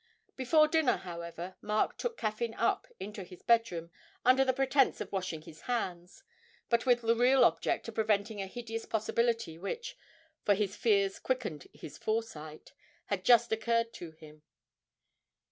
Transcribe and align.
Before 0.35 0.67
dinner, 0.67 0.97
however, 0.97 1.57
Mark 1.61 1.95
took 1.95 2.17
Caffyn 2.17 2.55
up 2.55 2.87
into 2.99 3.23
his 3.23 3.43
bedroom 3.43 3.91
under 4.25 4.43
the 4.43 4.51
pretence 4.51 4.99
of 4.99 5.11
washing 5.11 5.43
his 5.43 5.61
hands, 5.69 6.23
but 6.69 6.87
with 6.87 7.01
the 7.01 7.15
real 7.15 7.43
object 7.45 7.87
of 7.87 7.93
preventing 7.93 8.41
a 8.41 8.47
hideous 8.47 8.87
possibility 8.87 9.59
which 9.59 9.95
for 10.43 10.55
his 10.55 10.75
fears 10.75 11.19
quickened 11.19 11.67
his 11.71 11.99
foresight 11.99 12.73
had 13.13 13.23
just 13.23 13.51
occurred 13.51 13.93
to 13.93 14.09
him. 14.13 14.41